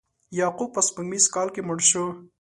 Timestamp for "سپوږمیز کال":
0.87-1.47